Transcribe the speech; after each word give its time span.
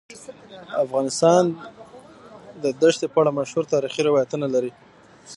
افغانستان 0.83 1.43
د 2.61 2.65
ښتې 2.95 3.07
په 3.13 3.17
اړه 3.21 3.31
مشهور 3.39 3.63
تاریخی 3.73 4.01
روایتونه 4.09 4.45
لري. 4.55 4.71